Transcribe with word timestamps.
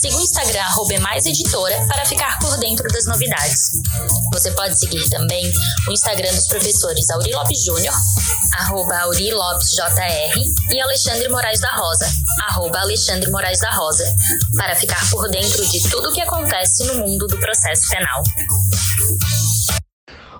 Siga 0.00 0.16
o 0.16 0.20
Instagram 0.20 0.64
@emaiseditora 0.90 1.86
para 1.88 2.04
ficar 2.04 2.38
por 2.38 2.58
dentro 2.58 2.86
das 2.88 3.06
novidades. 3.06 3.70
Você 4.32 4.50
pode 4.50 4.78
seguir 4.78 5.08
também 5.08 5.50
o 5.88 5.92
Instagram 5.92 6.34
dos 6.34 6.46
professores 6.48 7.08
Auri 7.10 7.32
Lopes 7.32 7.64
Júnior, 7.64 7.94
arroba 8.58 8.98
Auri 8.98 9.32
Lopes 9.32 9.70
JR, 9.70 10.38
e 10.70 10.80
Alexandre 10.80 11.28
Moraes 11.30 11.60
da 11.60 11.70
Rosa, 11.70 12.06
arroba 12.48 12.80
Alexandre 12.80 13.30
Moraes 13.30 13.60
da 13.60 13.70
Rosa, 13.70 14.04
para 14.56 14.76
ficar 14.76 15.08
por 15.10 15.30
dentro 15.30 15.66
de 15.66 15.82
tudo 15.88 16.10
o 16.10 16.12
que 16.12 16.20
acontece 16.20 16.84
no 16.84 16.96
mundo 16.96 17.26
do 17.26 17.38
processo 17.38 17.88
penal. 17.88 18.22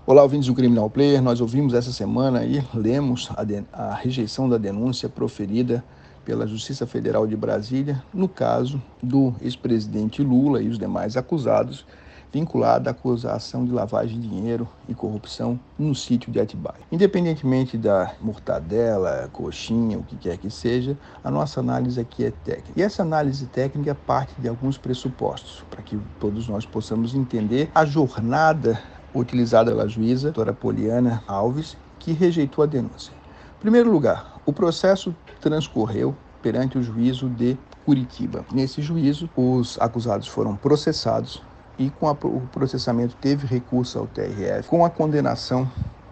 Olá, 0.07 0.23
ouvintes 0.23 0.49
do 0.49 0.55
Criminal 0.55 0.91
Player. 0.91 1.23
Nós 1.23 1.41
ouvimos 1.41 1.73
essa 1.73 1.93
semana 1.93 2.45
e 2.45 2.63
lemos 2.75 3.31
a, 3.31 3.91
a 3.91 3.95
rejeição 3.95 4.49
da 4.49 4.59
denúncia 4.59 5.09
proferida 5.09 5.83
pela 6.27 6.47
Justiça 6.47 6.87
Federal 6.87 7.27
de 7.27 7.37
Brasília 7.37 8.03
no 8.13 8.29
caso 8.29 8.83
do 9.03 9.33
ex-presidente 9.41 10.23
Lula 10.23 10.61
e 10.61 10.69
os 10.69 10.79
demais 10.79 11.17
acusados 11.17 11.87
vinculada 12.33 12.91
à 12.91 12.93
acusação 12.93 13.65
de 13.65 13.73
lavagem 13.73 14.21
de 14.21 14.29
dinheiro 14.29 14.69
e 14.89 14.95
corrupção 14.95 15.59
no 15.79 15.95
sítio 15.95 16.31
de 16.31 16.41
Atibaia. 16.41 16.81
Independentemente 16.93 17.79
da 17.79 18.13
mortadela, 18.21 19.31
coxinha, 19.33 19.97
o 19.97 20.03
que 20.03 20.17
quer 20.17 20.37
que 20.37 20.51
seja, 20.51 20.99
a 21.25 21.31
nossa 21.31 21.61
análise 21.61 21.99
aqui 21.99 22.25
é 22.25 22.31
técnica. 22.31 22.73
E 22.77 22.83
essa 22.83 23.03
análise 23.03 23.47
técnica 23.47 23.95
parte 23.95 24.35
de 24.39 24.49
alguns 24.49 24.77
pressupostos, 24.77 25.65
para 25.71 25.81
que 25.81 25.99
todos 26.21 26.49
nós 26.49 26.67
possamos 26.67 27.15
entender 27.15 27.71
a 27.75 27.87
jornada 27.87 28.79
utilizada 29.15 29.71
pela 29.71 29.89
juíza, 29.89 30.25
doutora 30.25 30.53
Poliana 30.53 31.23
Alves, 31.27 31.77
que 31.99 32.13
rejeitou 32.13 32.63
a 32.63 32.67
denúncia. 32.67 33.15
Em 33.57 33.61
primeiro 33.61 33.91
lugar, 33.91 34.36
o 34.47 34.53
processo 34.53 35.15
transcorreu 35.41 36.15
perante 36.41 36.79
o 36.79 36.83
juízo 36.83 37.29
de 37.29 37.59
Curitiba. 37.85 38.45
Nesse 38.53 38.81
juízo, 38.81 39.29
os 39.37 39.77
acusados 39.81 40.29
foram 40.29 40.55
processados 40.55 41.43
e 41.77 41.91
com 41.91 42.09
a, 42.09 42.13
o 42.13 42.49
processamento 42.53 43.17
teve 43.21 43.47
recurso 43.47 43.99
ao 43.99 44.07
TRF, 44.07 44.69
com 44.69 44.85
a 44.85 44.91
condenação 44.91 45.71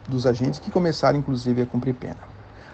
dos 0.08 0.26
agentes 0.26 0.58
que 0.58 0.70
começaram 0.70 1.18
inclusive 1.18 1.62
a 1.62 1.66
cumprir 1.66 1.94
pena. 1.94 2.18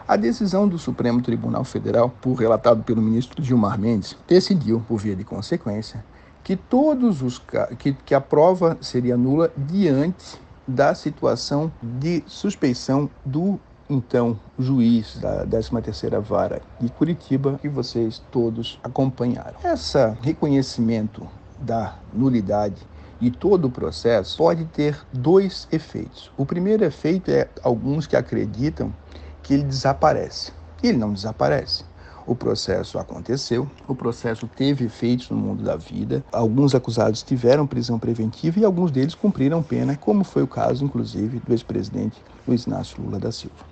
A 0.09 0.17
decisão 0.17 0.67
do 0.67 0.79
Supremo 0.79 1.23
Tribunal 1.23 1.63
Federal, 1.63 2.11
por 2.21 2.35
relatado 2.35 2.83
pelo 2.83 3.01
ministro 3.01 3.43
Gilmar 3.45 3.79
Mendes, 3.79 4.17
decidiu, 4.27 4.83
por 4.89 4.99
via 4.99 5.15
de 5.15 5.23
consequência, 5.23 6.05
que 6.43 6.57
todos 6.57 7.23
os 7.23 7.41
que, 7.79 7.93
que 7.93 8.15
a 8.15 8.21
prova 8.21 8.77
seria 8.81 9.17
nula 9.17 9.53
diante 9.57 10.41
da 10.67 10.95
situação 10.95 11.71
de 11.81 12.25
suspeição 12.27 13.09
do 13.25 13.61
então 13.91 14.39
juiz 14.57 15.19
da 15.19 15.45
13ª 15.45 16.21
Vara 16.21 16.63
de 16.81 16.89
Curitiba, 16.91 17.59
que 17.61 17.69
vocês 17.69 18.23
todos 18.31 18.79
acompanharam. 18.85 19.57
Esse 19.65 19.99
reconhecimento 20.23 21.27
da 21.59 21.97
nulidade 22.13 22.81
e 23.21 23.31
todo 23.31 23.67
o 23.67 23.71
processo 23.71 24.39
pode 24.39 24.65
ter 24.67 24.97
dois 25.13 25.69
efeitos. 25.73 26.31
O 26.37 26.47
primeiro 26.47 26.85
efeito 26.85 27.31
é 27.31 27.49
alguns 27.63 28.07
que 28.07 28.17
acreditam 28.17 28.95
que 29.43 29.53
ele 29.53 29.65
desaparece. 29.65 30.53
Ele 30.83 30.97
não 30.97 31.13
desaparece. 31.13 31.85
O 32.27 32.35
processo 32.35 32.99
aconteceu, 32.99 33.69
o 33.89 33.95
processo 33.95 34.47
teve 34.47 34.85
efeitos 34.85 35.31
no 35.31 35.37
mundo 35.37 35.65
da 35.65 35.75
vida. 35.75 36.25
Alguns 36.31 36.75
acusados 36.75 37.23
tiveram 37.23 37.67
prisão 37.67 37.99
preventiva 37.99 38.61
e 38.61 38.65
alguns 38.65 38.93
deles 38.93 39.15
cumpriram 39.15 39.63
pena, 39.63 39.97
como 39.97 40.23
foi 40.23 40.43
o 40.45 40.47
caso, 40.47 40.85
inclusive, 40.85 41.41
do 41.41 41.53
ex-presidente 41.53 42.23
Luiz 42.47 42.65
Inácio 42.65 43.03
Lula 43.03 43.19
da 43.19 43.33
Silva. 43.33 43.70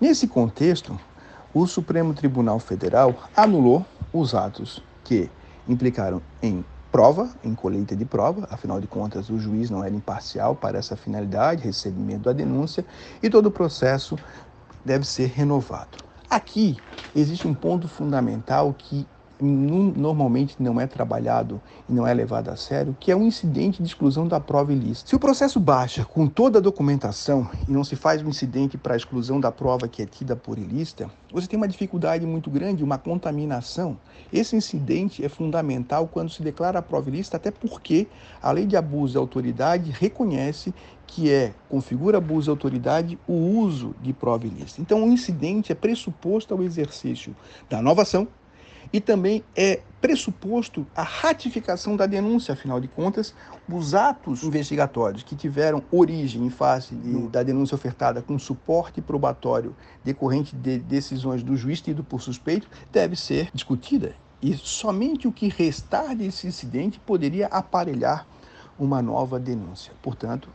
Nesse 0.00 0.26
contexto, 0.26 0.98
o 1.54 1.66
Supremo 1.66 2.12
Tribunal 2.12 2.58
Federal 2.58 3.14
anulou 3.36 3.84
os 4.12 4.34
atos 4.34 4.82
que 5.04 5.30
implicaram 5.68 6.20
em 6.42 6.64
prova, 6.92 7.28
em 7.44 7.54
colheita 7.54 7.94
de 7.94 8.04
prova, 8.04 8.46
afinal 8.50 8.80
de 8.80 8.86
contas 8.86 9.28
o 9.28 9.38
juiz 9.38 9.68
não 9.70 9.84
era 9.84 9.94
imparcial 9.94 10.54
para 10.54 10.78
essa 10.78 10.96
finalidade, 10.96 11.64
recebimento 11.64 12.24
da 12.24 12.32
denúncia, 12.32 12.84
e 13.22 13.28
todo 13.28 13.46
o 13.46 13.50
processo 13.50 14.18
deve 14.84 15.06
ser 15.06 15.26
renovado. 15.26 15.98
Aqui 16.30 16.76
existe 17.14 17.46
um 17.46 17.54
ponto 17.54 17.88
fundamental 17.88 18.72
que 18.72 19.06
normalmente 19.40 20.56
não 20.58 20.80
é 20.80 20.86
trabalhado 20.86 21.60
e 21.88 21.92
não 21.92 22.06
é 22.06 22.14
levado 22.14 22.48
a 22.48 22.56
sério, 22.56 22.96
que 22.98 23.10
é 23.10 23.16
um 23.16 23.26
incidente 23.26 23.82
de 23.82 23.88
exclusão 23.88 24.26
da 24.26 24.40
prova 24.40 24.72
ilícita. 24.72 25.08
Se 25.10 25.16
o 25.16 25.20
processo 25.20 25.60
baixa 25.60 26.04
com 26.04 26.26
toda 26.26 26.58
a 26.58 26.62
documentação 26.62 27.48
e 27.68 27.70
não 27.70 27.84
se 27.84 27.96
faz 27.96 28.22
um 28.22 28.28
incidente 28.28 28.78
para 28.78 28.94
a 28.94 28.96
exclusão 28.96 29.38
da 29.38 29.52
prova 29.52 29.88
que 29.88 30.02
é 30.02 30.06
tida 30.06 30.34
por 30.34 30.58
ilícita, 30.58 31.10
você 31.32 31.46
tem 31.46 31.56
uma 31.56 31.68
dificuldade 31.68 32.24
muito 32.24 32.50
grande, 32.50 32.82
uma 32.82 32.98
contaminação. 32.98 33.98
Esse 34.32 34.56
incidente 34.56 35.24
é 35.24 35.28
fundamental 35.28 36.08
quando 36.08 36.30
se 36.30 36.42
declara 36.42 36.78
a 36.78 36.82
prova 36.82 37.10
ilícita, 37.10 37.36
até 37.36 37.50
porque 37.50 38.06
a 38.42 38.50
lei 38.52 38.64
de 38.64 38.76
abuso 38.76 39.12
de 39.12 39.18
autoridade 39.18 39.90
reconhece 39.90 40.72
que 41.06 41.30
é, 41.30 41.54
configura 41.68 42.18
abuso 42.18 42.44
de 42.44 42.50
autoridade, 42.50 43.18
o 43.28 43.32
uso 43.32 43.94
de 44.02 44.12
prova 44.12 44.46
ilícita. 44.46 44.80
Então, 44.80 45.04
o 45.04 45.12
incidente 45.12 45.70
é 45.70 45.74
pressuposto 45.74 46.52
ao 46.52 46.62
exercício 46.62 47.34
da 47.70 47.80
nova 47.80 48.02
ação, 48.02 48.26
e 48.92 49.00
também 49.00 49.44
é 49.54 49.80
pressuposto 50.00 50.86
a 50.94 51.02
ratificação 51.02 51.96
da 51.96 52.06
denúncia, 52.06 52.54
afinal 52.54 52.80
de 52.80 52.86
contas, 52.86 53.34
os 53.68 53.94
atos 53.94 54.42
investigatórios 54.44 55.22
que 55.22 55.34
tiveram 55.34 55.82
origem 55.90 56.44
em 56.46 56.50
face 56.50 56.94
de, 56.94 57.28
da 57.28 57.42
denúncia 57.42 57.74
ofertada 57.74 58.22
com 58.22 58.38
suporte 58.38 59.00
probatório 59.00 59.74
decorrente 60.04 60.54
de 60.54 60.78
decisões 60.78 61.42
do 61.42 61.56
juiz 61.56 61.80
tido 61.80 62.04
por 62.04 62.20
suspeito 62.20 62.68
deve 62.92 63.16
ser 63.16 63.50
discutida. 63.52 64.14
E 64.40 64.54
somente 64.54 65.26
o 65.26 65.32
que 65.32 65.48
restar 65.48 66.14
desse 66.14 66.46
incidente 66.46 67.00
poderia 67.00 67.46
aparelhar 67.46 68.26
uma 68.78 69.00
nova 69.00 69.40
denúncia. 69.40 69.92
Portanto, 70.02 70.48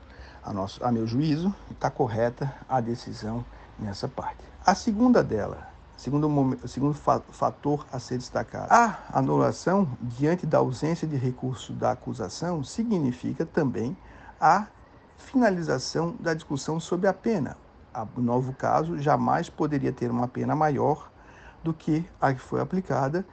a, 0.44 0.54
nosso, 0.54 0.84
a 0.84 0.92
meu 0.92 1.06
juízo, 1.06 1.54
está 1.72 1.90
correta 1.90 2.54
a 2.70 2.80
decisão 2.80 3.44
nessa 3.78 4.08
parte. 4.08 4.44
A 4.66 4.76
segunda 4.76 5.24
dela, 5.24 5.71
Segundo, 6.02 6.58
segundo 6.68 6.96
fator 6.96 7.86
a 7.92 8.00
ser 8.00 8.18
destacado, 8.18 8.72
a 8.72 8.98
anulação 9.14 9.88
diante 10.02 10.48
da 10.48 10.58
ausência 10.58 11.08
de 11.08 11.16
recurso 11.16 11.74
da 11.74 11.92
acusação 11.92 12.64
significa 12.64 13.46
também 13.46 13.96
a 14.40 14.66
finalização 15.16 16.16
da 16.20 16.34
discussão 16.34 16.80
sobre 16.80 17.08
a 17.08 17.14
pena. 17.14 17.56
O 18.18 18.20
novo 18.20 18.52
caso 18.52 18.98
jamais 18.98 19.48
poderia 19.48 19.92
ter 19.92 20.10
uma 20.10 20.28
pena 20.28 20.56
maior 20.56 21.08
do 21.64 21.72
que 21.72 22.04
a 22.20 22.34
que 22.34 22.42
foi 22.42 22.62
aplicada 22.62 23.24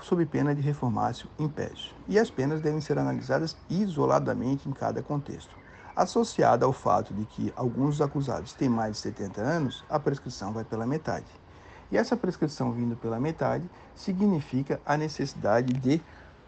sob 0.00 0.26
pena 0.26 0.52
de 0.52 0.60
reformácio 0.60 1.28
impede. 1.38 1.94
E 2.08 2.18
as 2.18 2.28
penas 2.28 2.60
devem 2.60 2.80
ser 2.80 2.98
analisadas 2.98 3.56
isoladamente 3.68 4.68
em 4.68 4.72
cada 4.72 5.00
contexto. 5.00 5.54
Associada 5.94 6.66
ao 6.66 6.72
fato 6.72 7.14
de 7.14 7.24
que 7.24 7.52
alguns 7.54 8.00
acusados 8.00 8.52
têm 8.52 8.68
mais 8.68 8.94
de 8.94 8.98
70 8.98 9.40
anos, 9.40 9.84
a 9.88 9.96
prescrição 10.00 10.52
vai 10.52 10.64
pela 10.64 10.84
metade. 10.84 11.38
E 11.90 11.96
essa 11.96 12.16
prescrição 12.16 12.72
vindo 12.72 12.96
pela 12.96 13.18
metade 13.18 13.68
significa 13.94 14.80
a 14.86 14.96
necessidade 14.96 15.72
de 15.72 16.00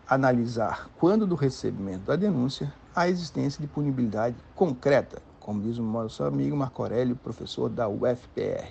analisar, 0.08 0.88
quando 0.98 1.26
do 1.26 1.34
recebimento 1.34 2.04
da 2.04 2.16
denúncia, 2.16 2.72
a 2.94 3.08
existência 3.08 3.60
de 3.60 3.66
punibilidade 3.66 4.36
concreta, 4.54 5.22
como 5.41 5.62
diz 5.62 5.78
o 5.78 5.82
nosso 5.82 6.22
amigo 6.22 6.56
Marco 6.56 6.82
Aurélio, 6.82 7.16
professor 7.16 7.69
da 7.69 7.89
UFPR. 7.89 8.71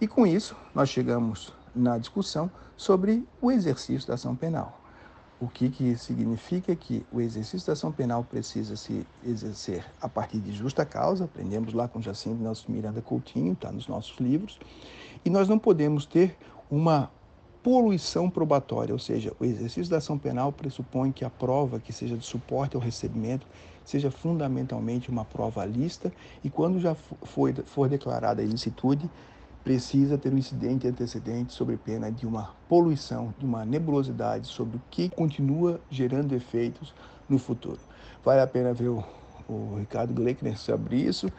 E 0.00 0.06
com 0.06 0.26
isso, 0.26 0.56
nós 0.74 0.88
chegamos 0.88 1.52
na 1.74 1.98
discussão 1.98 2.50
sobre 2.76 3.26
o 3.40 3.50
exercício 3.50 4.08
da 4.08 4.14
ação 4.14 4.34
penal. 4.34 4.79
O 5.40 5.48
que, 5.48 5.70
que 5.70 5.96
significa 5.96 6.76
que 6.76 7.04
o 7.10 7.20
exercício 7.20 7.66
da 7.66 7.72
ação 7.72 7.90
penal 7.90 8.22
precisa 8.22 8.76
se 8.76 9.06
exercer 9.24 9.84
a 10.00 10.08
partir 10.08 10.38
de 10.38 10.52
justa 10.52 10.84
causa, 10.84 11.24
aprendemos 11.24 11.72
lá 11.72 11.88
com 11.88 12.00
Jacinto 12.02 12.42
Nelson 12.42 12.70
Miranda 12.70 13.00
Coutinho, 13.00 13.54
está 13.54 13.72
nos 13.72 13.88
nossos 13.88 14.18
livros, 14.18 14.58
e 15.24 15.30
nós 15.30 15.48
não 15.48 15.58
podemos 15.58 16.04
ter 16.04 16.36
uma 16.70 17.10
poluição 17.62 18.28
probatória, 18.28 18.92
ou 18.92 18.98
seja, 18.98 19.32
o 19.38 19.44
exercício 19.44 19.90
da 19.90 19.98
ação 19.98 20.18
penal 20.18 20.52
pressupõe 20.52 21.12
que 21.12 21.24
a 21.24 21.30
prova 21.30 21.80
que 21.80 21.92
seja 21.92 22.16
de 22.16 22.24
suporte 22.24 22.76
ao 22.76 22.82
recebimento 22.82 23.46
seja 23.84 24.10
fundamentalmente 24.10 25.10
uma 25.10 25.24
prova 25.24 25.64
lista. 25.64 26.12
E 26.44 26.50
quando 26.50 26.80
já 26.80 26.94
for, 26.94 27.52
for 27.64 27.88
declarada 27.88 28.40
a 28.40 28.44
ilicitude, 28.44 29.10
precisa 29.62 30.16
ter 30.16 30.32
um 30.32 30.38
incidente 30.38 30.86
antecedente 30.86 31.52
sobre 31.52 31.76
pena 31.76 32.10
de 32.10 32.26
uma 32.26 32.54
poluição, 32.68 33.34
de 33.38 33.44
uma 33.44 33.64
nebulosidade 33.64 34.46
sobre 34.46 34.76
o 34.76 34.82
que 34.90 35.08
continua 35.10 35.80
gerando 35.90 36.34
efeitos 36.34 36.94
no 37.28 37.38
futuro. 37.38 37.78
Vale 38.24 38.40
a 38.40 38.46
pena 38.46 38.72
ver 38.72 38.88
o, 38.88 39.04
o 39.48 39.76
Ricardo 39.78 40.12
Gleickner 40.12 40.58
sobre 40.58 40.96
isso 40.96 41.30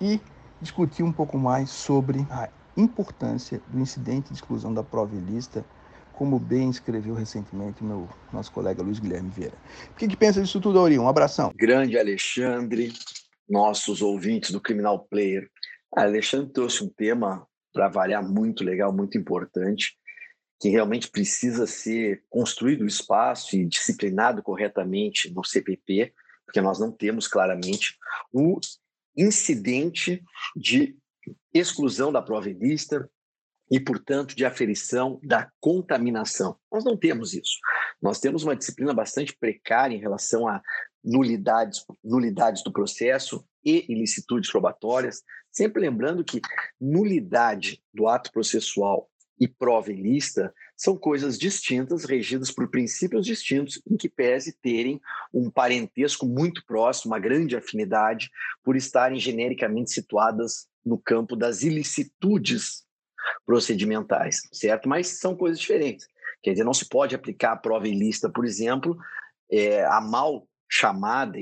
e 0.00 0.20
discutir 0.60 1.02
um 1.02 1.12
pouco 1.12 1.38
mais 1.38 1.70
sobre 1.70 2.26
a 2.30 2.48
importância 2.76 3.60
do 3.68 3.80
incidente 3.80 4.28
de 4.28 4.34
exclusão 4.34 4.72
da 4.72 4.82
provilista, 4.82 5.64
como 6.12 6.38
bem 6.38 6.68
escreveu 6.68 7.14
recentemente 7.14 7.82
meu 7.82 8.08
nosso 8.32 8.52
colega 8.52 8.82
Luiz 8.82 8.98
Guilherme 8.98 9.30
Vieira. 9.30 9.56
O 9.90 9.94
que, 9.94 10.06
que 10.06 10.16
pensa 10.16 10.42
disso 10.42 10.60
tudo, 10.60 10.78
Auri? 10.78 10.98
Um 10.98 11.08
abração. 11.08 11.52
Grande 11.56 11.98
Alexandre, 11.98 12.92
nossos 13.48 14.02
ouvintes 14.02 14.50
do 14.50 14.60
Criminal 14.60 15.06
Player. 15.10 15.50
Alexandre 15.96 16.52
trouxe 16.52 16.84
um 16.84 16.88
tema 16.88 17.46
para 17.72 17.88
variar 17.88 18.26
muito 18.26 18.64
legal, 18.64 18.92
muito 18.92 19.16
importante, 19.16 19.96
que 20.60 20.68
realmente 20.68 21.10
precisa 21.10 21.66
ser 21.66 22.22
construído 22.28 22.82
o 22.82 22.86
espaço 22.86 23.56
e 23.56 23.66
disciplinado 23.66 24.42
corretamente 24.42 25.32
no 25.32 25.42
CPP, 25.42 26.12
porque 26.44 26.60
nós 26.60 26.78
não 26.78 26.92
temos 26.92 27.26
claramente 27.26 27.96
o 28.32 28.58
incidente 29.16 30.22
de 30.54 30.96
exclusão 31.52 32.12
da 32.12 32.20
prova 32.20 32.48
lista 32.48 33.08
e, 33.70 33.78
portanto, 33.78 34.34
de 34.34 34.44
aferição 34.44 35.20
da 35.22 35.50
contaminação. 35.60 36.58
Nós 36.70 36.84
não 36.84 36.96
temos 36.96 37.34
isso. 37.34 37.58
Nós 38.02 38.18
temos 38.18 38.42
uma 38.42 38.56
disciplina 38.56 38.92
bastante 38.92 39.36
precária 39.38 39.94
em 39.94 40.00
relação 40.00 40.48
a 40.48 40.60
nulidades, 41.02 41.84
nulidades 42.02 42.62
do 42.62 42.72
processo 42.72 43.46
e 43.64 43.84
ilicitudes 43.88 44.50
probatórias, 44.50 45.22
sempre 45.50 45.82
lembrando 45.82 46.24
que 46.24 46.40
nulidade 46.80 47.82
do 47.92 48.06
ato 48.08 48.30
processual 48.32 49.10
e 49.38 49.48
prova 49.48 49.90
ilícita 49.90 50.52
são 50.76 50.96
coisas 50.96 51.38
distintas, 51.38 52.04
regidas 52.04 52.50
por 52.50 52.70
princípios 52.70 53.24
distintos, 53.24 53.80
em 53.90 53.96
que 53.96 54.08
pese 54.08 54.56
terem 54.62 55.00
um 55.32 55.50
parentesco 55.50 56.26
muito 56.26 56.64
próximo, 56.66 57.12
uma 57.12 57.18
grande 57.18 57.56
afinidade, 57.56 58.30
por 58.62 58.76
estarem 58.76 59.18
genericamente 59.18 59.90
situadas 59.90 60.68
no 60.84 60.98
campo 60.98 61.36
das 61.36 61.62
ilicitudes 61.62 62.84
procedimentais, 63.46 64.42
certo? 64.52 64.88
Mas 64.88 65.18
são 65.18 65.34
coisas 65.34 65.58
diferentes. 65.58 66.06
Quer 66.42 66.52
dizer, 66.52 66.64
não 66.64 66.74
se 66.74 66.88
pode 66.88 67.14
aplicar 67.14 67.52
a 67.52 67.56
prova 67.56 67.88
ilícita, 67.88 68.30
por 68.30 68.44
exemplo, 68.44 68.96
é, 69.50 69.84
a 69.84 70.00
mal 70.00 70.46
chamada, 70.68 71.38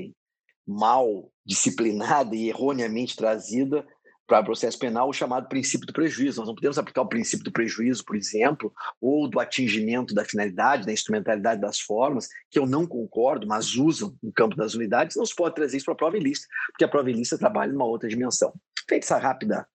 mal 0.69 1.31
disciplinada 1.43 2.35
e 2.35 2.47
erroneamente 2.47 3.15
trazida 3.15 3.83
para 4.27 4.41
o 4.41 4.45
processo 4.45 4.77
penal 4.77 5.09
o 5.09 5.13
chamado 5.13 5.49
princípio 5.49 5.87
do 5.87 5.93
prejuízo. 5.93 6.39
Nós 6.39 6.47
não 6.47 6.53
podemos 6.53 6.77
aplicar 6.77 7.01
o 7.01 7.09
princípio 7.09 7.43
do 7.43 7.51
prejuízo, 7.51 8.05
por 8.05 8.15
exemplo, 8.15 8.71
ou 9.01 9.27
do 9.27 9.39
atingimento 9.39 10.13
da 10.13 10.23
finalidade, 10.23 10.85
da 10.85 10.93
instrumentalidade 10.93 11.59
das 11.59 11.79
formas, 11.79 12.27
que 12.51 12.59
eu 12.59 12.67
não 12.67 12.85
concordo, 12.85 13.47
mas 13.47 13.75
usam 13.75 14.15
no 14.21 14.31
campo 14.31 14.55
das 14.55 14.75
unidades, 14.75 15.17
não 15.17 15.25
se 15.25 15.35
pode 15.35 15.55
trazer 15.55 15.77
isso 15.77 15.85
para 15.85 15.95
a 15.95 15.97
prova 15.97 16.17
ilícita, 16.17 16.47
porque 16.71 16.83
a 16.83 16.87
prova 16.87 17.09
ilícita 17.09 17.39
trabalha 17.39 17.73
numa 17.73 17.85
outra 17.85 18.07
dimensão. 18.07 18.53
Feita 18.87 19.05
essa 19.05 19.17
rápida 19.17 19.67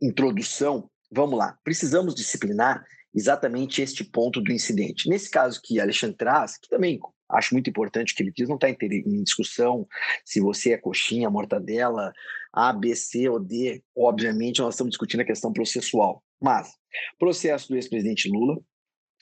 introdução, 0.00 0.88
vamos 1.10 1.36
lá. 1.36 1.58
Precisamos 1.64 2.14
disciplinar 2.14 2.84
exatamente 3.12 3.82
este 3.82 4.04
ponto 4.04 4.40
do 4.40 4.52
incidente. 4.52 5.08
Nesse 5.08 5.28
caso 5.28 5.60
que 5.60 5.80
Alexandre 5.80 6.16
traz, 6.16 6.56
que 6.56 6.68
também 6.68 7.00
acho 7.32 7.54
muito 7.54 7.70
importante 7.70 8.14
que 8.14 8.22
ele 8.22 8.32
diz, 8.32 8.48
não 8.48 8.56
está 8.56 8.68
em 8.68 9.22
discussão 9.22 9.86
se 10.24 10.40
você 10.40 10.72
é 10.72 10.78
coxinha, 10.78 11.30
mortadela, 11.30 12.12
A, 12.52 12.72
B, 12.72 12.94
C 12.94 13.28
ou 13.28 13.38
D. 13.38 13.82
Obviamente, 13.96 14.60
nós 14.60 14.74
estamos 14.74 14.90
discutindo 14.90 15.20
a 15.20 15.24
questão 15.24 15.52
processual. 15.52 16.22
Mas, 16.40 16.72
processo 17.18 17.68
do 17.68 17.76
ex-presidente 17.76 18.28
Lula 18.28 18.58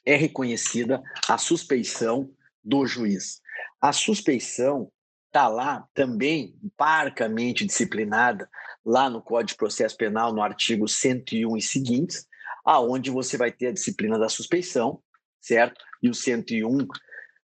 é 0.04 0.16
reconhecida 0.16 1.02
a 1.28 1.36
suspeição 1.36 2.30
do 2.64 2.86
juiz. 2.86 3.40
A 3.80 3.92
suspeição 3.92 4.90
está 5.26 5.48
lá 5.48 5.86
também 5.94 6.54
parcamente 6.76 7.64
disciplinada 7.64 8.48
lá 8.84 9.10
no 9.10 9.20
Código 9.20 9.48
de 9.48 9.56
Processo 9.56 9.96
Penal, 9.96 10.32
no 10.32 10.42
artigo 10.42 10.88
101 10.88 11.56
e 11.56 11.62
seguintes, 11.62 12.26
aonde 12.64 13.10
você 13.10 13.36
vai 13.36 13.52
ter 13.52 13.68
a 13.68 13.72
disciplina 13.72 14.18
da 14.18 14.28
suspeição, 14.28 15.02
certo? 15.40 15.84
E 16.02 16.08
o 16.08 16.14
101 16.14 16.86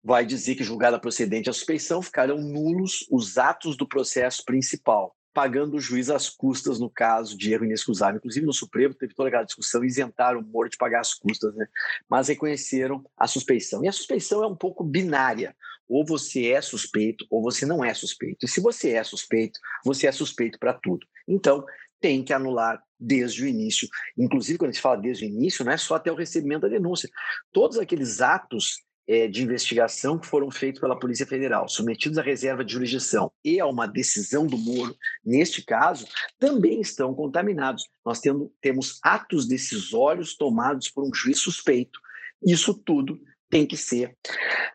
vai 0.03 0.27
dizer 0.27 0.57
que, 0.57 0.65
julgada 0.65 0.99
procedente 0.99 1.49
a 1.49 1.53
suspeição, 1.53 2.03
ficarão 2.03 2.39
nulos 2.39 3.07
os 3.11 3.39
atos 3.39 3.77
do 3.77 3.87
processo 3.87 4.45
principal, 4.45 5.15
pagando 5.33 5.77
o 5.77 5.81
juiz 5.81 6.11
as 6.11 6.29
custas 6.29 6.79
no 6.79 6.91
caso 6.91 7.37
de 7.37 7.53
erro 7.53 7.65
inexcusável. 7.65 8.17
Inclusive, 8.19 8.45
no 8.45 8.53
Supremo 8.53 8.95
teve 8.95 9.15
toda 9.15 9.29
aquela 9.29 9.45
discussão, 9.45 9.85
isentaram 9.85 10.41
o 10.41 10.43
Moro 10.43 10.69
de 10.69 10.77
pagar 10.77 11.01
as 11.01 11.15
custas, 11.15 11.55
né? 11.55 11.67
mas 12.09 12.29
reconheceram 12.29 13.05
a 13.17 13.27
suspeição. 13.27 13.85
E 13.85 13.89
a 13.89 13.93
suspeição 13.93 14.43
é 14.43 14.47
um 14.47 14.57
pouco 14.57 14.83
binária. 14.83 15.55
Ou 15.89 16.05
você 16.07 16.53
é 16.53 16.61
suspeito, 16.61 17.27
ou 17.29 17.43
você 17.43 17.67
não 17.67 17.85
é 17.85 17.93
suspeito. 17.93 18.47
E 18.47 18.49
se 18.49 18.61
você 18.61 18.93
é 18.93 19.05
suspeito, 19.05 19.61
você 19.85 20.07
é 20.07 20.13
suspeito 20.13 20.59
para 20.59 20.73
tudo. 20.73 21.07
Então, 21.29 21.65
tem 22.01 22.25
que 22.25 22.33
anular 22.33 22.83
desde 22.99 23.45
o 23.45 23.47
início. 23.47 23.89
Inclusive, 24.19 24.59
quando 24.59 24.71
a 24.71 24.73
gente 24.73 24.83
fala 24.83 24.97
desde 24.97 25.25
o 25.25 25.29
início, 25.29 25.65
não 25.65 25.73
é 25.73 25.77
só 25.77 25.97
até 25.97 26.11
o 26.11 26.17
recebimento 26.17 26.63
da 26.63 26.69
denúncia. 26.69 27.09
Todos 27.53 27.79
aqueles 27.79 28.21
atos 28.21 28.83
é, 29.13 29.29
de 29.29 29.43
investigação 29.43 30.19
que 30.19 30.27
foram 30.27 30.51
feitos 30.51 30.81
pela 30.81 30.99
Polícia 30.99 31.27
Federal, 31.27 31.69
submetidos 31.69 32.17
à 32.17 32.23
reserva 32.23 32.65
de 32.65 32.73
jurisdição 32.73 33.31
e 33.45 33.61
a 33.61 33.67
uma 33.67 33.87
decisão 33.87 34.47
do 34.47 34.57
Moro, 34.57 34.97
neste 35.23 35.63
caso, 35.63 36.07
também 36.39 36.81
estão 36.81 37.13
contaminados. 37.13 37.87
Nós 38.03 38.21
tendo, 38.21 38.51
temos 38.59 38.99
atos 39.03 39.47
decisórios 39.47 40.35
tomados 40.35 40.89
por 40.89 41.05
um 41.05 41.13
juiz 41.13 41.39
suspeito. 41.39 42.01
Isso 42.43 42.73
tudo 42.73 43.21
tem 43.51 43.67
que 43.67 43.77
ser 43.77 44.17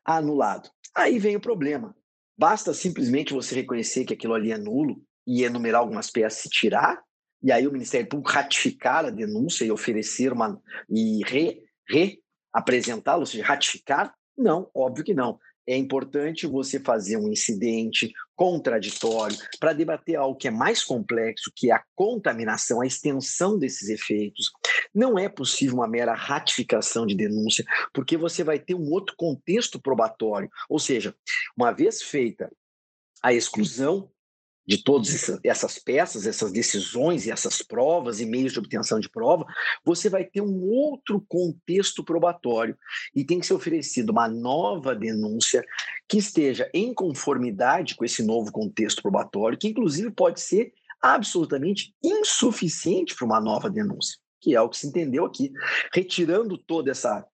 anulado. 0.06 0.69
Aí 0.94 1.18
vem 1.18 1.36
o 1.36 1.42
problema. 1.42 1.95
Basta 2.38 2.75
simplesmente 2.75 3.34
você 3.34 3.56
reconhecer 3.56 4.06
que 4.06 4.13
aquilo 4.13 4.36
ali 4.36 4.51
é 4.51 4.57
nulo 4.57 5.01
e 5.25 5.44
enumerar 5.45 5.81
algumas 5.81 6.12
peças 6.12 6.45
e 6.45 6.50
tirar, 6.50 7.01
e 7.42 7.51
aí 7.51 7.68
o 7.68 7.72
Ministério 7.72 8.07
Público 8.07 8.31
ratificar 8.31 9.04
a 9.04 9.10
denúncia 9.10 9.66
e 9.66 9.72
oferecer 9.72 10.31
uma 10.31 10.62
e 10.88 11.24
re, 11.25 11.63
re 11.89 12.19
apresentá-lo, 12.54 13.22
ou 13.22 13.25
seja, 13.25 13.44
ratificar? 13.44 14.13
Não, 14.38 14.69
óbvio 14.74 15.04
que 15.04 15.13
não. 15.13 15.39
É 15.66 15.75
importante 15.75 16.48
você 16.48 16.80
fazer 16.80 17.18
um 17.18 17.28
incidente 17.28 18.13
contraditório 18.36 19.38
para 19.60 19.74
debater 19.74 20.16
algo 20.16 20.38
que 20.38 20.48
é 20.48 20.51
mais 20.51 20.81
complexo, 20.81 21.51
que 21.54 21.69
é 21.69 21.74
a 21.74 21.84
contaminação, 21.94 22.80
a 22.80 22.88
extensão 22.88 23.60
desses 23.60 23.89
efeitos. 23.89 24.50
Não 24.95 25.19
é 25.19 25.28
possível 25.28 25.75
uma 25.75 25.88
mera 25.88 26.13
ratificação 26.13 27.06
de 27.06 27.16
denúncia, 27.16 27.66
porque 27.94 28.16
você 28.16 28.45
vai 28.45 28.60
ter 28.60 28.75
um 28.75 28.89
outro 28.92 29.13
contexto 29.18 29.81
probatório. 29.81 30.50
Ou 30.69 30.80
seja, 30.80 31.13
uma 31.57 31.74
vez 31.74 32.01
feita 32.01 32.50
a 33.22 33.34
exclusão, 33.34 34.10
de 34.67 34.83
todas 34.83 35.31
essas 35.43 35.79
peças, 35.79 36.27
essas 36.27 36.51
decisões 36.51 37.25
e 37.25 37.31
essas 37.31 37.61
provas 37.61 38.19
e 38.19 38.25
meios 38.25 38.51
de 38.51 38.59
obtenção 38.59 38.99
de 38.99 39.09
prova, 39.09 39.45
você 39.86 40.09
vai 40.09 40.25
ter 40.25 40.41
um 40.41 40.62
outro 40.65 41.24
contexto 41.27 42.03
probatório 42.03 42.77
e 43.15 43.24
tem 43.24 43.39
que 43.39 43.45
ser 43.45 43.53
oferecida 43.53 44.12
uma 44.12 44.27
nova 44.27 44.93
denúncia 44.93 45.63
que 46.07 46.17
esteja 46.17 46.69
em 46.74 46.93
conformidade 46.93 47.95
com 47.95 48.03
esse 48.03 48.21
novo 48.21 48.51
contexto 48.51 49.01
probatório, 49.01 49.57
que 49.57 49.69
inclusive 49.69 50.12
pode 50.12 50.41
ser 50.41 50.74
absolutamente 51.01 51.95
insuficiente 52.03 53.15
para 53.15 53.25
uma 53.25 53.39
nova 53.39 53.69
denúncia, 53.69 54.19
que 54.41 54.53
é 54.53 54.62
o 54.62 54.67
que 54.67 54.77
se 54.77 54.88
entendeu 54.88 55.25
aqui, 55.25 55.51
retirando 55.93 56.57
toda 56.57 56.91
essa 56.91 57.25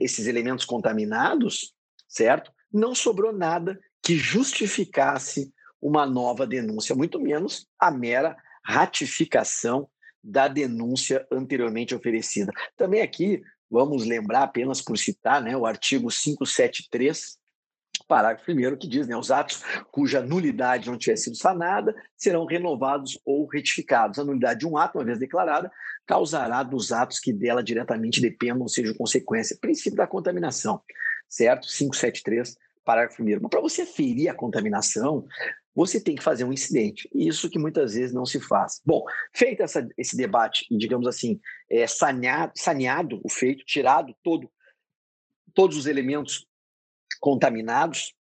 esses 0.00 0.28
elementos 0.28 0.64
contaminados, 0.64 1.74
certo? 2.06 2.52
Não 2.72 2.94
sobrou 2.94 3.32
nada 3.32 3.80
que 4.00 4.16
justificasse 4.16 5.52
uma 5.82 6.06
nova 6.06 6.46
denúncia, 6.46 6.94
muito 6.94 7.20
menos 7.20 7.66
a 7.78 7.90
mera 7.90 8.36
ratificação 8.64 9.88
da 10.22 10.46
denúncia 10.46 11.26
anteriormente 11.32 11.94
oferecida. 11.94 12.52
Também 12.76 13.02
aqui, 13.02 13.42
vamos 13.68 14.06
lembrar 14.06 14.44
apenas 14.44 14.80
por 14.80 14.96
citar 14.96 15.42
né, 15.42 15.56
o 15.56 15.66
artigo 15.66 16.08
573, 16.08 17.36
parágrafo 18.06 18.52
1 18.52 18.76
que 18.76 18.86
diz, 18.86 19.08
né, 19.08 19.16
os 19.16 19.30
atos 19.30 19.62
cuja 19.90 20.22
nulidade 20.22 20.88
não 20.88 20.96
tiver 20.96 21.16
sido 21.16 21.36
sanada 21.36 21.94
serão 22.16 22.44
renovados 22.44 23.18
ou 23.24 23.46
retificados. 23.46 24.20
A 24.20 24.24
nulidade 24.24 24.60
de 24.60 24.66
um 24.66 24.76
ato, 24.76 24.98
uma 24.98 25.04
vez 25.04 25.18
declarada, 25.18 25.70
causará 26.06 26.62
dos 26.62 26.92
atos 26.92 27.18
que 27.18 27.32
dela 27.32 27.62
diretamente 27.62 28.20
dependam, 28.20 28.68
seja, 28.68 28.94
consequência. 28.94 29.58
Princípio 29.60 29.96
da 29.96 30.06
contaminação, 30.06 30.80
certo? 31.28 31.66
573, 31.66 32.56
parágrafo 32.84 33.22
1 33.22 33.26
Mas 33.40 33.50
para 33.50 33.60
você 33.60 33.84
ferir 33.84 34.28
a 34.28 34.34
contaminação, 34.34 35.26
você 35.74 36.00
tem 36.00 36.14
que 36.14 36.22
fazer 36.22 36.44
um 36.44 36.52
incidente. 36.52 37.08
Isso 37.14 37.48
que 37.48 37.58
muitas 37.58 37.94
vezes 37.94 38.12
não 38.12 38.26
se 38.26 38.40
faz. 38.40 38.80
Bom, 38.84 39.04
feito 39.34 39.62
essa, 39.62 39.86
esse 39.96 40.16
debate, 40.16 40.66
digamos 40.70 41.06
assim, 41.06 41.40
é, 41.70 41.86
saneado, 41.86 42.52
saneado 42.56 43.20
o 43.24 43.28
feito, 43.28 43.64
tirado 43.64 44.14
todo, 44.22 44.50
todos 45.54 45.76
os 45.76 45.86
elementos 45.86 46.46
contaminados, 47.20 48.14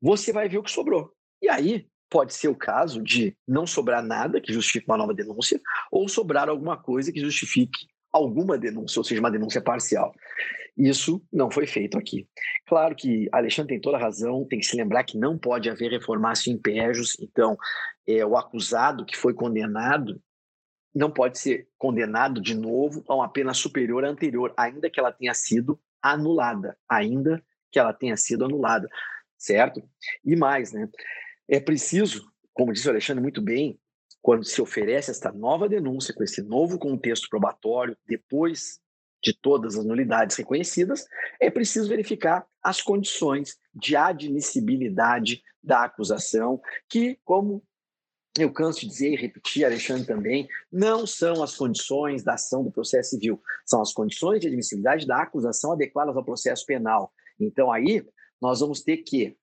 você 0.00 0.32
vai 0.32 0.48
ver 0.48 0.58
o 0.58 0.62
que 0.62 0.70
sobrou. 0.70 1.12
E 1.42 1.48
aí 1.48 1.88
pode 2.08 2.34
ser 2.34 2.48
o 2.48 2.54
caso 2.54 3.02
de 3.02 3.36
não 3.46 3.66
sobrar 3.66 4.02
nada 4.02 4.40
que 4.40 4.52
justifique 4.52 4.86
uma 4.88 4.96
nova 4.96 5.14
denúncia, 5.14 5.60
ou 5.90 6.08
sobrar 6.08 6.48
alguma 6.48 6.76
coisa 6.76 7.12
que 7.12 7.20
justifique 7.20 7.86
alguma 8.12 8.56
denúncia, 8.56 9.00
ou 9.00 9.04
seja, 9.04 9.20
uma 9.20 9.30
denúncia 9.30 9.60
parcial. 9.60 10.14
Isso 10.76 11.24
não 11.32 11.50
foi 11.50 11.66
feito 11.66 11.96
aqui. 11.96 12.28
Claro 12.66 12.94
que 12.94 13.28
Alexandre 13.32 13.74
tem 13.74 13.80
toda 13.80 13.96
a 13.96 14.00
razão, 14.00 14.44
tem 14.44 14.58
que 14.58 14.66
se 14.66 14.76
lembrar 14.76 15.04
que 15.04 15.16
não 15.16 15.38
pode 15.38 15.70
haver 15.70 15.90
reformácio 15.90 16.52
impégios, 16.52 17.16
então 17.18 17.56
é, 18.06 18.24
o 18.26 18.36
acusado 18.36 19.06
que 19.06 19.16
foi 19.16 19.32
condenado 19.32 20.20
não 20.94 21.10
pode 21.10 21.38
ser 21.38 21.68
condenado 21.76 22.40
de 22.40 22.54
novo 22.54 23.04
a 23.08 23.14
uma 23.14 23.28
pena 23.28 23.52
superior 23.52 24.04
à 24.04 24.08
anterior, 24.08 24.52
ainda 24.56 24.90
que 24.90 24.98
ela 24.98 25.12
tenha 25.12 25.34
sido 25.34 25.80
anulada, 26.02 26.76
ainda 26.88 27.42
que 27.70 27.78
ela 27.78 27.92
tenha 27.92 28.16
sido 28.16 28.44
anulada, 28.44 28.88
certo? 29.36 29.82
E 30.24 30.34
mais, 30.36 30.72
né? 30.72 30.88
É 31.48 31.60
preciso, 31.60 32.24
como 32.52 32.72
disse 32.72 32.86
o 32.86 32.90
Alexandre 32.90 33.22
muito 33.22 33.42
bem, 33.42 33.78
quando 34.22 34.44
se 34.44 34.60
oferece 34.60 35.10
esta 35.10 35.30
nova 35.30 35.68
denúncia 35.68 36.14
com 36.14 36.22
esse 36.22 36.42
novo 36.42 36.78
contexto 36.78 37.28
probatório, 37.28 37.96
depois 38.06 38.80
de 39.26 39.36
todas 39.36 39.76
as 39.76 39.84
nulidades 39.84 40.36
reconhecidas, 40.36 41.04
é 41.40 41.50
preciso 41.50 41.88
verificar 41.88 42.46
as 42.62 42.80
condições 42.80 43.56
de 43.74 43.96
admissibilidade 43.96 45.42
da 45.60 45.82
acusação, 45.82 46.60
que, 46.88 47.18
como 47.24 47.60
eu 48.38 48.52
canso 48.52 48.80
de 48.80 48.86
dizer 48.86 49.14
e 49.14 49.16
repetir, 49.16 49.64
Alexandre 49.64 50.06
também, 50.06 50.46
não 50.70 51.04
são 51.08 51.42
as 51.42 51.56
condições 51.56 52.22
da 52.22 52.34
ação 52.34 52.62
do 52.62 52.70
processo 52.70 53.10
civil, 53.10 53.42
são 53.64 53.82
as 53.82 53.92
condições 53.92 54.40
de 54.40 54.46
admissibilidade 54.46 55.08
da 55.08 55.22
acusação 55.22 55.72
adequadas 55.72 56.16
ao 56.16 56.24
processo 56.24 56.64
penal. 56.64 57.12
Então, 57.40 57.72
aí, 57.72 58.06
nós 58.40 58.60
vamos 58.60 58.80
ter 58.80 58.98
que 58.98 59.36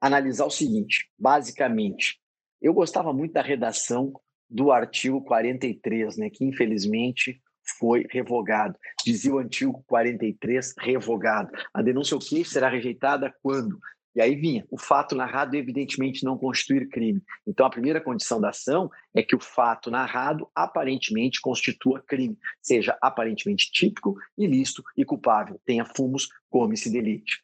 analisar 0.00 0.44
o 0.44 0.50
seguinte: 0.50 1.10
basicamente, 1.18 2.20
eu 2.62 2.72
gostava 2.72 3.12
muito 3.12 3.32
da 3.32 3.42
redação 3.42 4.12
do 4.48 4.70
artigo 4.70 5.20
43, 5.24 6.16
né, 6.16 6.30
que 6.30 6.44
infelizmente 6.44 7.40
foi 7.78 8.06
revogado. 8.10 8.76
Dizia 9.04 9.34
o 9.34 9.38
antigo 9.38 9.82
43 9.86 10.74
revogado. 10.78 11.50
A 11.72 11.82
denúncia 11.82 12.16
o 12.16 12.20
que 12.20 12.44
será 12.44 12.68
rejeitada 12.68 13.34
quando? 13.42 13.78
E 14.14 14.20
aí 14.20 14.34
vinha, 14.34 14.66
o 14.70 14.76
fato 14.76 15.14
narrado 15.14 15.54
evidentemente 15.54 16.24
não 16.24 16.36
constituir 16.36 16.88
crime. 16.88 17.22
Então 17.46 17.64
a 17.64 17.70
primeira 17.70 18.00
condição 18.00 18.40
da 18.40 18.48
ação 18.48 18.90
é 19.14 19.22
que 19.22 19.36
o 19.36 19.40
fato 19.40 19.90
narrado 19.90 20.48
aparentemente 20.54 21.40
constitua 21.40 22.02
crime, 22.02 22.36
seja 22.60 22.98
aparentemente 23.00 23.70
típico, 23.70 24.16
ilícito 24.36 24.82
e 24.96 25.04
culpável, 25.04 25.60
tenha 25.64 25.84
fumos, 25.84 26.28
come-se 26.48 26.90
delite. 26.90 27.40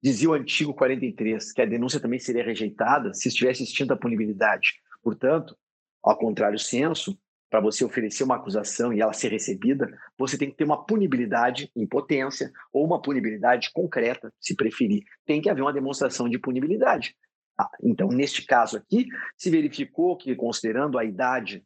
Dizia 0.00 0.30
o 0.30 0.34
antigo 0.34 0.72
43 0.72 1.52
que 1.52 1.62
a 1.62 1.66
denúncia 1.66 1.98
também 1.98 2.20
seria 2.20 2.44
rejeitada 2.44 3.12
se 3.12 3.26
estivesse 3.26 3.64
extinta 3.64 3.94
a 3.94 3.96
punibilidade. 3.96 4.74
Portanto, 5.02 5.56
ao 6.00 6.16
contrário 6.16 6.58
senso, 6.58 7.18
para 7.48 7.60
você 7.60 7.84
oferecer 7.84 8.24
uma 8.24 8.36
acusação 8.36 8.92
e 8.92 9.00
ela 9.00 9.12
ser 9.12 9.30
recebida, 9.30 9.88
você 10.18 10.36
tem 10.36 10.50
que 10.50 10.56
ter 10.56 10.64
uma 10.64 10.84
punibilidade 10.84 11.70
em 11.76 11.86
potência 11.86 12.52
ou 12.72 12.84
uma 12.84 13.00
punibilidade 13.00 13.70
concreta, 13.72 14.32
se 14.40 14.54
preferir. 14.54 15.04
Tem 15.24 15.40
que 15.40 15.48
haver 15.48 15.62
uma 15.62 15.72
demonstração 15.72 16.28
de 16.28 16.38
punibilidade. 16.38 17.16
Ah, 17.58 17.70
então, 17.82 18.08
neste 18.08 18.44
caso 18.44 18.76
aqui, 18.76 19.06
se 19.36 19.50
verificou 19.50 20.16
que, 20.16 20.34
considerando 20.34 20.98
a 20.98 21.04
idade 21.04 21.64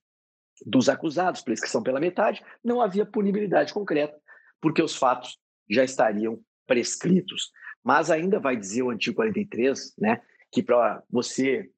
dos 0.64 0.88
acusados, 0.88 1.40
prescrição 1.40 1.82
pela 1.82 1.98
metade, 1.98 2.44
não 2.62 2.80
havia 2.80 3.06
punibilidade 3.06 3.72
concreta, 3.72 4.16
porque 4.60 4.82
os 4.82 4.94
fatos 4.94 5.38
já 5.68 5.82
estariam 5.82 6.40
prescritos. 6.66 7.50
Mas 7.82 8.10
ainda 8.10 8.38
vai 8.38 8.56
dizer 8.56 8.82
o 8.82 8.90
artigo 8.90 9.16
43, 9.16 9.94
né, 9.98 10.20
que 10.52 10.62
para 10.62 11.02
você 11.10 11.70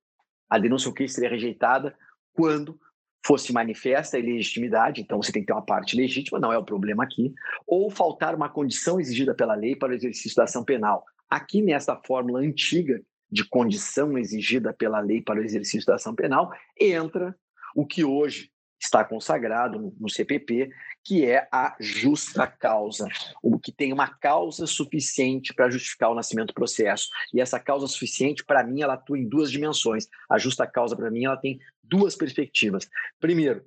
a 0.51 0.59
denúncia 0.59 0.91
o 0.91 0.95
que 0.95 1.07
seria 1.09 1.31
rejeitada 1.31 1.97
quando 2.35 2.79
fosse 3.25 3.53
manifesta 3.53 4.17
a 4.17 4.21
ilegitimidade, 4.21 5.01
então 5.01 5.23
você 5.23 5.33
tem 5.33 5.43
que 5.43 5.47
ter 5.47 5.53
uma 5.53 5.65
parte 5.65 5.97
legítima, 5.97 6.41
não 6.41 6.53
é 6.53 6.59
o 6.59 6.65
problema 6.65 7.05
aqui, 7.05 7.33
ou 7.67 7.91
faltar 7.91 8.35
uma 8.35 8.49
condição 8.49 9.01
exigida 9.01 9.35
pela 9.35 9.55
lei 9.55 9.77
para 9.77 9.93
o 9.93 9.95
exercício 9.95 10.37
da 10.37 10.45
ação 10.45 10.65
penal. 10.65 11.05
Aqui 11.31 11.63
nesta 11.63 11.97
fórmula 11.97 12.41
antiga 12.41 13.01
de 13.31 13.49
condição 13.49 14.19
exigida 14.19 14.75
pela 14.75 15.01
lei 15.01 15.23
para 15.23 15.41
o 15.41 15.45
exercício 15.45 15.87
da 15.87 15.95
ação 15.95 16.15
penal, 16.15 16.53
entra 16.79 17.35
o 17.75 17.87
que 17.87 18.05
hoje 18.05 18.52
está 18.83 19.05
consagrado 19.05 19.95
no 19.99 20.11
CPP, 20.11 20.71
que 21.05 21.25
é 21.25 21.47
a 21.53 21.77
justa 21.79 22.47
causa, 22.47 23.07
o 23.41 23.59
que 23.59 23.71
tem 23.71 23.93
uma 23.93 24.09
causa 24.09 24.67
suficiente 24.67 25.55
para 25.55 25.71
justificar 25.71 26.11
o 26.11 26.15
nascimento 26.15 26.49
do 26.49 26.55
processo. 26.55 27.09
E 27.33 27.41
essa 27.41 27.61
causa 27.61 27.87
suficiente, 27.87 28.45
para 28.45 28.65
mim, 28.65 28.83
ela 28.83 28.95
atua 28.95 29.19
em 29.19 29.29
duas 29.29 29.51
dimensões. 29.51 30.09
A 30.29 30.37
justa 30.37 30.67
causa, 30.67 30.97
para 30.97 31.11
mim, 31.11 31.25
ela 31.25 31.37
tem 31.37 31.61
duas 31.83 32.17
perspectivas. 32.17 32.89
Primeiro, 33.21 33.65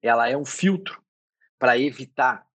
ela 0.00 0.28
é 0.28 0.36
um 0.36 0.44
filtro 0.44 1.02
para 1.58 1.76
evitar 1.76 2.46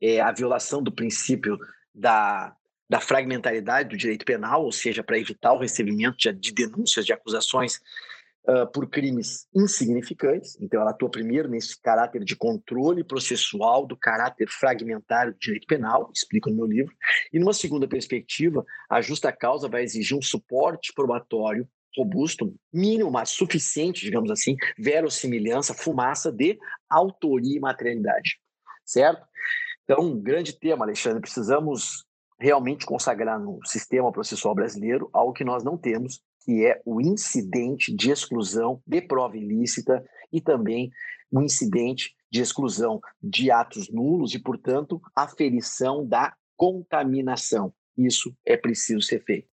é, 0.00 0.20
a 0.20 0.32
violação 0.32 0.82
do 0.82 0.92
princípio 0.92 1.58
da, 1.94 2.56
da 2.88 3.00
fragmentaridade 3.00 3.90
do 3.90 3.96
direito 3.98 4.24
penal, 4.24 4.64
ou 4.64 4.72
seja, 4.72 5.04
para 5.04 5.18
evitar 5.18 5.52
o 5.52 5.58
recebimento 5.58 6.16
de, 6.16 6.32
de 6.32 6.52
denúncias, 6.52 7.04
de 7.04 7.12
acusações 7.12 7.80
uh, 8.48 8.70
por 8.72 8.88
crimes 8.88 9.46
insignificantes. 9.54 10.60
Então, 10.60 10.80
ela 10.80 10.90
atua 10.90 11.10
primeiro 11.10 11.48
nesse 11.48 11.80
caráter 11.80 12.24
de 12.24 12.36
controle 12.36 13.04
processual 13.04 13.86
do 13.86 13.96
caráter 13.96 14.48
fragmentário 14.48 15.32
do 15.32 15.38
direito 15.38 15.66
penal, 15.66 16.10
explico 16.14 16.50
no 16.50 16.56
meu 16.56 16.66
livro. 16.66 16.94
E, 17.32 17.38
numa 17.38 17.52
segunda 17.52 17.88
perspectiva, 17.88 18.64
a 18.88 19.00
justa 19.00 19.32
causa 19.32 19.68
vai 19.68 19.82
exigir 19.82 20.16
um 20.16 20.22
suporte 20.22 20.92
probatório 20.94 21.68
robusto, 21.96 22.52
mínimo, 22.72 23.10
mas 23.10 23.30
suficiente, 23.30 24.04
digamos 24.04 24.30
assim, 24.30 24.56
verossimilhança, 24.76 25.72
fumaça 25.72 26.32
de 26.32 26.58
autoria 26.90 27.56
e 27.56 27.60
materialidade, 27.60 28.40
certo? 28.84 29.24
Então, 29.84 30.04
um 30.04 30.20
grande 30.20 30.58
tema, 30.58 30.84
Alexandre, 30.84 31.20
precisamos 31.20 32.04
realmente 32.38 32.84
consagrar 32.84 33.38
no 33.38 33.60
sistema 33.64 34.10
processual 34.10 34.54
brasileiro 34.54 35.08
algo 35.12 35.32
que 35.32 35.44
nós 35.44 35.62
não 35.62 35.78
temos, 35.78 36.20
que 36.44 36.64
é 36.66 36.80
o 36.84 37.00
incidente 37.00 37.94
de 37.94 38.10
exclusão 38.10 38.82
de 38.86 39.00
prova 39.00 39.36
ilícita 39.36 40.04
e 40.32 40.40
também 40.40 40.90
o 41.30 41.40
incidente 41.40 42.14
de 42.30 42.40
exclusão 42.40 43.00
de 43.22 43.50
atos 43.50 43.90
nulos 43.90 44.34
e, 44.34 44.38
portanto, 44.38 45.00
aferição 45.16 46.06
da 46.06 46.34
contaminação. 46.56 47.72
Isso 47.96 48.34
é 48.44 48.56
preciso 48.56 49.02
ser 49.02 49.24
feito. 49.24 49.48